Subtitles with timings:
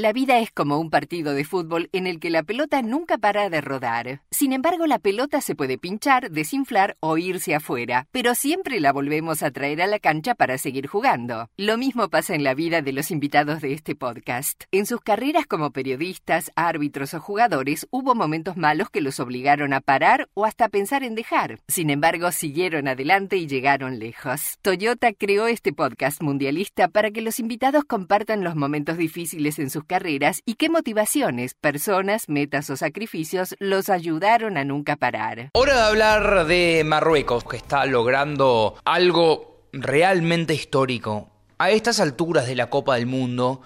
[0.00, 3.50] La vida es como un partido de fútbol en el que la pelota nunca para
[3.50, 4.22] de rodar.
[4.30, 9.42] Sin embargo, la pelota se puede pinchar, desinflar o irse afuera, pero siempre la volvemos
[9.42, 11.50] a traer a la cancha para seguir jugando.
[11.58, 14.64] Lo mismo pasa en la vida de los invitados de este podcast.
[14.70, 19.82] En sus carreras como periodistas, árbitros o jugadores, hubo momentos malos que los obligaron a
[19.82, 21.60] parar o hasta pensar en dejar.
[21.68, 24.56] Sin embargo, siguieron adelante y llegaron lejos.
[24.62, 29.84] Toyota creó este podcast mundialista para que los invitados compartan los momentos difíciles en sus
[29.90, 35.50] carreras y qué motivaciones, personas, metas o sacrificios los ayudaron a nunca parar.
[35.52, 41.28] Hora de hablar de Marruecos, que está logrando algo realmente histórico.
[41.58, 43.62] A estas alturas de la Copa del Mundo,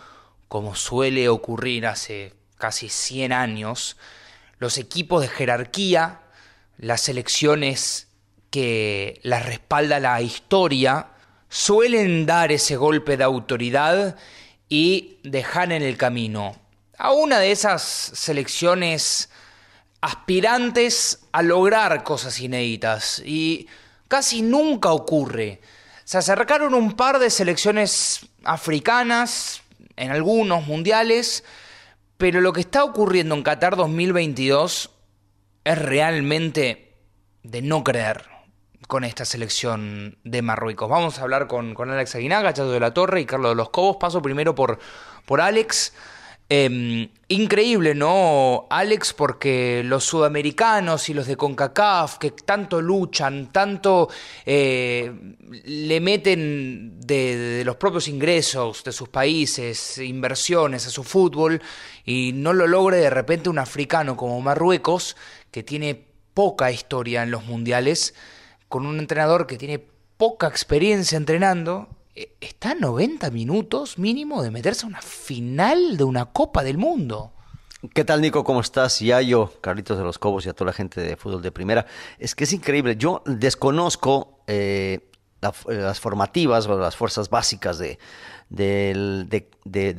[0.48, 3.98] como suele ocurrir hace casi 100 años,
[4.58, 6.22] los equipos de jerarquía,
[6.78, 8.08] las selecciones
[8.48, 11.08] que las respalda la historia,
[11.50, 14.16] suelen dar ese golpe de autoridad
[14.68, 16.56] y dejar en el camino
[16.98, 19.28] a una de esas selecciones
[20.00, 23.68] aspirantes a lograr cosas inéditas y
[24.08, 25.60] casi nunca ocurre.
[26.04, 29.62] Se acercaron un par de selecciones africanas
[29.96, 31.44] en algunos mundiales,
[32.16, 34.90] pero lo que está ocurriendo en Qatar 2022
[35.64, 36.96] es realmente
[37.42, 38.33] de no creer
[38.86, 40.88] con esta selección de Marruecos.
[40.88, 43.70] Vamos a hablar con, con Alex Aguinaga, Chato de la Torre y Carlos de los
[43.70, 43.96] Cobos.
[43.98, 44.78] Paso primero por,
[45.26, 45.92] por Alex.
[46.46, 49.14] Em, increíble, ¿no, Alex?
[49.14, 54.10] Porque los sudamericanos y los de CONCACAF, que tanto luchan, tanto
[54.44, 55.10] eh,
[55.64, 61.62] le meten de, de, los propios ingresos de sus países, inversiones a su fútbol,
[62.04, 65.16] y no lo logre de repente un africano como Marruecos,
[65.50, 68.14] que tiene poca historia en los mundiales,
[68.74, 71.86] con un entrenador que tiene poca experiencia entrenando,
[72.16, 76.76] eh, está a 90 minutos mínimo de meterse a una final de una Copa del
[76.76, 77.32] Mundo.
[77.94, 78.42] ¿Qué tal, Nico?
[78.42, 79.00] ¿Cómo estás?
[79.00, 81.86] Y yo, Carlitos de los Cobos y a toda la gente de fútbol de primera.
[82.18, 82.96] Es que es increíble.
[82.96, 85.08] Yo desconozco eh,
[85.40, 87.96] la, las formativas o las fuerzas básicas de,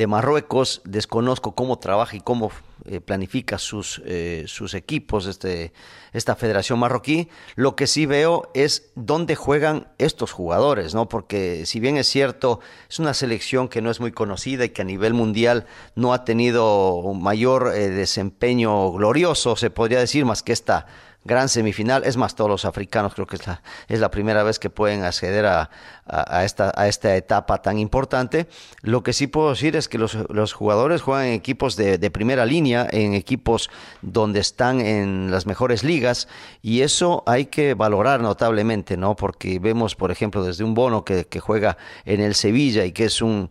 [0.06, 0.81] Marruecos.
[0.84, 2.52] Desconozco cómo trabaja y cómo
[2.85, 5.73] eh, planifica sus, eh, sus equipos, este,
[6.13, 7.29] esta federación marroquí.
[7.56, 11.09] Lo que sí veo es dónde juegan estos jugadores, ¿no?
[11.09, 12.59] Porque si bien es cierto,
[12.90, 16.25] es una selección que no es muy conocida y que a nivel mundial no ha
[16.25, 20.88] tenido mayor eh, desempeño glorioso, se podría decir, más que esta
[21.25, 22.03] gran semifinal.
[22.06, 25.03] Es más, todos los africanos creo que es la, es la primera vez que pueden
[25.03, 25.69] acceder a,
[26.46, 28.47] esta, a esta etapa tan importante.
[28.81, 32.88] Lo que sí puedo decir es que los, jugadores juegan en equipos de, primera línea,
[32.91, 33.69] en equipos
[34.02, 36.28] donde están en las mejores ligas,
[36.62, 39.16] y eso hay que valorar notablemente, ¿no?
[39.16, 43.22] Porque vemos, por ejemplo, desde un bono que, juega en el Sevilla y que es
[43.22, 43.50] un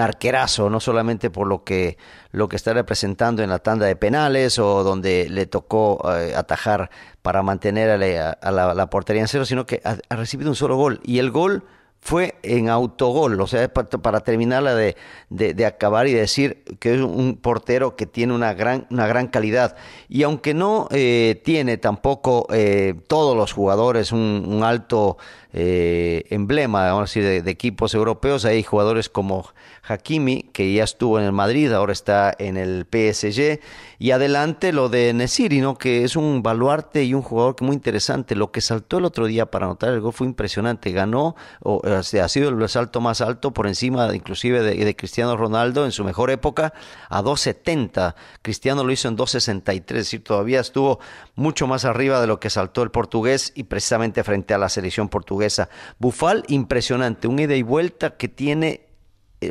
[0.00, 1.96] arquerazo, no solamente por lo que,
[2.32, 6.90] lo que está representando en la tanda de penales o donde le tocó eh, atajar
[7.22, 10.76] para mantener a la, a la, portería en cero, sino que ha recibido un solo
[10.76, 11.00] gol.
[11.04, 11.62] Y el gol
[12.04, 14.96] fue en autogol, o sea, para, terminarla de,
[15.30, 19.28] de, de, acabar y decir que es un portero que tiene una gran, una gran
[19.28, 19.76] calidad.
[20.08, 25.16] Y aunque no eh, tiene tampoco eh, todos los jugadores un, un alto
[25.54, 29.46] eh, emblema, vamos a decir, de, equipos europeos, hay jugadores como
[29.82, 33.60] Hakimi, que ya estuvo en el Madrid, ahora está en el PSG,
[33.98, 38.34] y adelante lo de Nesiri, que es un baluarte y un jugador que muy interesante.
[38.34, 42.28] Lo que saltó el otro día para anotar el gol fue impresionante, ganó, o, ha
[42.28, 46.30] sido el salto más alto por encima inclusive de, de Cristiano Ronaldo en su mejor
[46.30, 46.72] época,
[47.08, 48.14] a 2.70.
[48.42, 51.00] Cristiano lo hizo en 2.63, es decir, todavía estuvo
[51.34, 55.08] mucho más arriba de lo que saltó el portugués y precisamente frente a la selección
[55.08, 55.68] portuguesa.
[55.98, 58.91] Bufal, impresionante, un ida y vuelta que tiene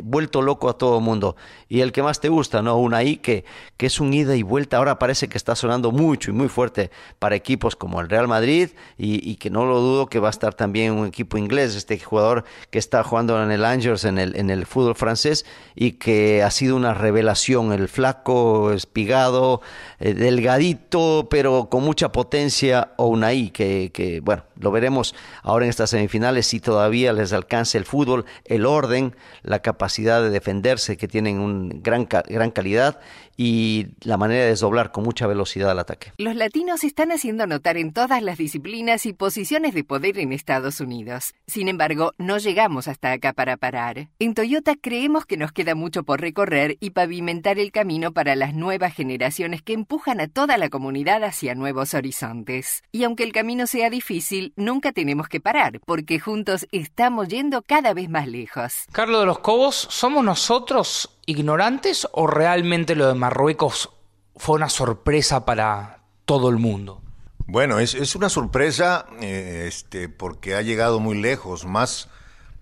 [0.02, 1.36] vuelto loco a todo mundo.
[1.68, 2.76] Y el que más te gusta, ¿no?
[2.76, 3.44] Unai, que,
[3.76, 4.78] que es un ida y vuelta.
[4.78, 8.70] Ahora parece que está sonando mucho y muy fuerte para equipos como el Real Madrid
[8.96, 11.98] y, y, que no lo dudo que va a estar también un equipo inglés, este
[11.98, 15.44] jugador que está jugando en el Angers, en el, en el fútbol francés
[15.74, 17.72] y que ha sido una revelación.
[17.72, 19.60] El flaco, espigado,
[19.98, 25.90] eh, delgadito, pero con mucha potencia, Unai, que, que, bueno, lo veremos ahora en estas
[25.90, 31.38] semifinales si todavía les alcanza el fútbol, el orden, la capacidad de defenderse que tienen
[31.38, 33.00] un gran, gran calidad
[33.36, 36.12] y la manera de desdoblar con mucha velocidad al ataque.
[36.18, 40.80] Los latinos están haciendo notar en todas las disciplinas y posiciones de poder en Estados
[40.80, 41.34] Unidos.
[41.46, 44.08] Sin embargo, no llegamos hasta acá para parar.
[44.18, 48.54] En Toyota creemos que nos queda mucho por recorrer y pavimentar el camino para las
[48.54, 52.82] nuevas generaciones que empujan a toda la comunidad hacia nuevos horizontes.
[52.92, 57.94] Y aunque el camino sea difícil, nunca tenemos que parar, porque juntos estamos yendo cada
[57.94, 58.84] vez más lejos.
[58.92, 63.90] Carlos de los Cobos ¿somos nosotros ignorantes o realmente lo de Marruecos
[64.36, 67.00] fue una sorpresa para todo el mundo?
[67.46, 72.08] Bueno, es, una sorpresa eh, este, porque ha llegado muy lejos, más,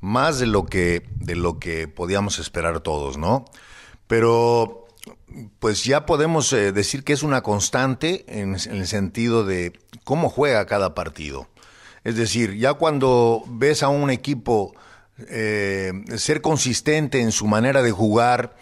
[0.00, 3.44] más de, lo que, de lo que podíamos esperar todos, ¿no?
[4.06, 4.88] Pero
[5.58, 9.72] pues ya podemos eh, decir que es una constante en, el sentido de
[10.04, 11.48] cómo juega cada partido.
[12.04, 14.74] Es decir, ya cuando ves a un equipo
[15.28, 18.56] eh, ser consistente en su manera de jugar,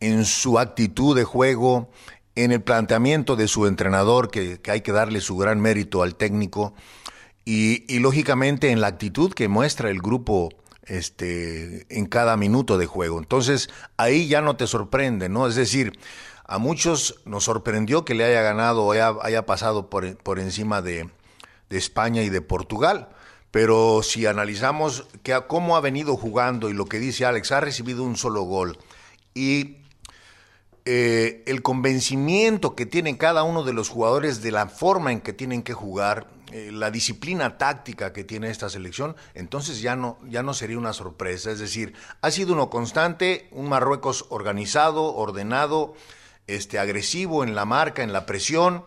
[0.00, 1.90] en su actitud de juego,
[2.34, 6.74] en el planteamiento de su entrenador, que, hay que darle su gran mérito al técnico,
[7.44, 10.48] y, lógicamente en la actitud que muestra el grupo
[10.84, 13.18] este, en cada minuto de juego.
[13.18, 15.46] Entonces, ahí ya no te sorprende, ¿no?
[15.46, 15.98] Es decir,
[16.46, 21.08] a muchos nos sorprendió que le haya ganado o haya, pasado por, por encima de,
[21.68, 23.08] de, España y de Portugal.
[23.54, 28.02] Pero si analizamos que, cómo ha venido jugando y lo que dice Alex, ha recibido
[28.02, 28.78] un solo gol.
[29.32, 29.76] Y
[30.84, 35.32] eh, el convencimiento que tienen cada uno de los jugadores de la forma en que
[35.32, 40.42] tienen que jugar, eh, la disciplina táctica que tiene esta selección, entonces ya no, ya
[40.42, 41.52] no sería una sorpresa.
[41.52, 45.94] Es decir, ha sido uno constante, un Marruecos organizado, ordenado,
[46.48, 48.84] este, agresivo en la marca, en la presión,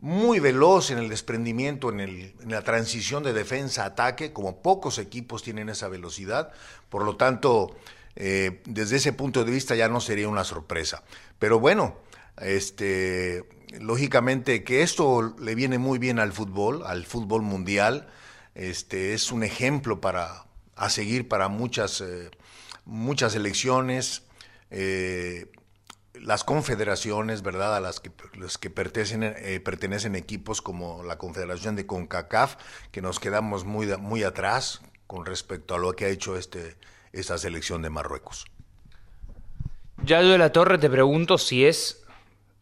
[0.00, 5.42] muy veloz en el desprendimiento, en, el, en la transición de defensa-ataque, como pocos equipos
[5.42, 6.52] tienen esa velocidad.
[6.88, 7.74] Por lo tanto,
[8.14, 11.02] eh, desde ese punto de vista ya no sería una sorpresa.
[11.38, 11.96] Pero bueno,
[12.38, 13.44] este,
[13.80, 18.08] lógicamente que esto le viene muy bien al fútbol, al fútbol mundial.
[18.54, 20.46] Este, es un ejemplo para,
[20.76, 22.30] a seguir para muchas, eh,
[22.84, 24.22] muchas elecciones.
[24.70, 25.50] Eh,
[26.20, 27.76] las confederaciones, ¿verdad?
[27.76, 28.10] A las que,
[28.60, 29.34] que pertenecen,
[29.64, 32.56] pertenecen equipos como la Confederación de CONCACAF,
[32.90, 36.76] que nos quedamos muy, atrás con respecto a lo que ha hecho este,
[37.12, 38.46] esa selección de Marruecos.
[40.02, 42.04] Ya de la Torre te pregunto si es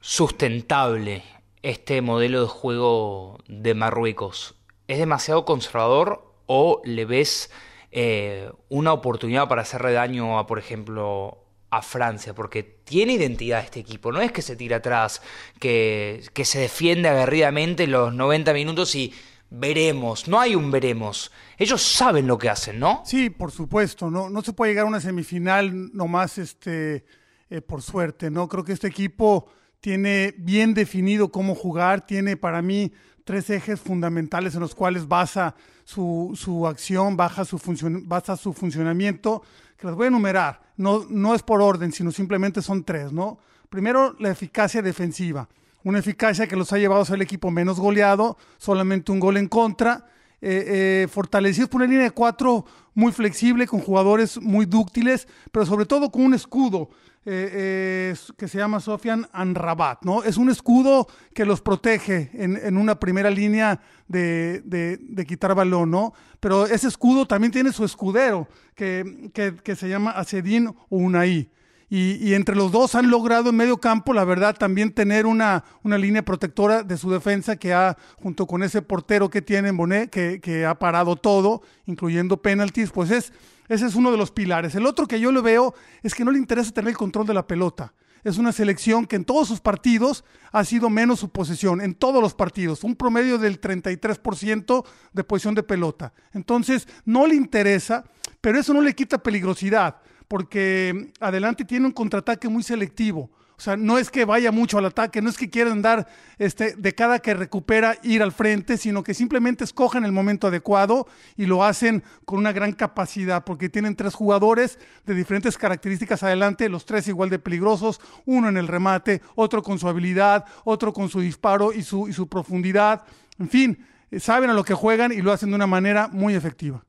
[0.00, 1.24] sustentable
[1.62, 4.54] este modelo de juego de Marruecos.
[4.86, 7.50] ¿Es demasiado conservador o le ves
[7.90, 11.43] eh, una oportunidad para hacerle daño a, por ejemplo,
[11.78, 12.34] a Francia?
[12.34, 15.22] Porque tiene identidad este equipo, no es que se tira atrás,
[15.58, 19.12] que, que se defiende aguerridamente los 90 minutos y
[19.50, 21.30] veremos, no hay un veremos.
[21.58, 23.02] Ellos saben lo que hacen, ¿no?
[23.04, 27.04] Sí, por supuesto, no, no se puede llegar a una semifinal nomás este,
[27.50, 28.48] eh, por suerte, ¿no?
[28.48, 29.46] Creo que este equipo
[29.80, 32.92] tiene bien definido cómo jugar, tiene para mí
[33.24, 35.54] tres ejes fundamentales en los cuales basa
[35.84, 37.60] su, su acción, baja su,
[38.04, 39.42] basa su funcionamiento,
[39.76, 40.60] que los voy a enumerar.
[40.76, 43.38] No, no es por orden, sino simplemente son tres, ¿no?
[43.68, 45.48] Primero, la eficacia defensiva
[45.84, 49.36] una eficacia que los ha llevado a ser el equipo menos goleado, solamente un gol
[49.36, 50.06] en contra,
[50.46, 55.64] eh, eh, fortalecidos por una línea de cuatro muy flexible, con jugadores muy dúctiles, pero
[55.64, 56.90] sobre todo con un escudo
[57.24, 60.22] eh, que se llama Sofian Anrabat, ¿no?
[60.22, 66.12] Es un escudo que los protege en, una primera línea de, quitar balón, ¿no?
[66.40, 71.48] Pero ese escudo también tiene su escudero, que se llama Acedín Unai.
[71.96, 75.96] Y, entre los dos han logrado en medio campo, la verdad, también tener una, una
[75.96, 80.40] línea protectora de su defensa que ha, junto con ese portero que tiene Bonet, que,
[80.40, 83.32] que ha parado todo, incluyendo penaltis, pues es,
[83.68, 84.74] ese es uno de los pilares.
[84.74, 87.34] El otro que yo le veo es que no le interesa tener el control de
[87.34, 87.94] la pelota.
[88.24, 92.20] Es una selección que en todos sus partidos ha sido menos su posesión, en todos
[92.20, 96.12] los partidos, un promedio del 33% de posición de pelota.
[96.32, 98.02] Entonces, no le interesa,
[98.40, 103.30] pero eso no le quita peligrosidad porque adelante tiene un contraataque muy selectivo.
[103.56, 106.74] O sea, no es que vaya mucho al ataque, no es que quieran dar este,
[106.74, 111.46] de cada que recupera ir al frente, sino que simplemente escogen el momento adecuado y
[111.46, 116.84] lo hacen con una gran capacidad, porque tienen tres jugadores de diferentes características adelante, los
[116.84, 121.20] tres igual de peligrosos, uno en el remate, otro con su habilidad, otro con su
[121.20, 123.04] disparo y su, y su profundidad.
[123.38, 123.86] En fin,
[124.18, 126.84] saben a lo que juegan y lo hacen de una manera muy efectiva.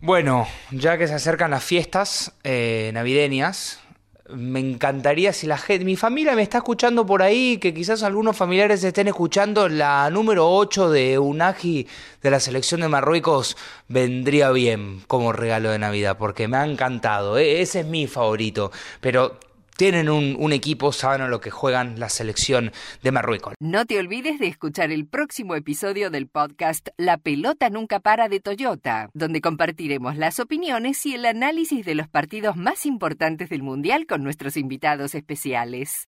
[0.00, 3.80] Bueno, ya que se acercan las fiestas eh, navideñas,
[4.28, 8.36] me encantaría si la gente, mi familia me está escuchando por ahí, que quizás algunos
[8.36, 11.88] familiares estén escuchando la número 8 de Unagi
[12.22, 13.56] de la selección de Marruecos,
[13.88, 18.70] vendría bien como regalo de Navidad, porque me ha encantado, e-, ese es mi favorito,
[19.00, 19.40] pero
[19.78, 22.72] tienen un, equipo, saben a lo que juegan la selección
[23.04, 23.54] de Marruecos.
[23.60, 28.40] No te olvides de escuchar el próximo episodio del podcast La pelota nunca para de
[28.40, 34.06] Toyota, donde compartiremos las opiniones y el análisis de los partidos más importantes del Mundial
[34.06, 36.08] con nuestros invitados especiales.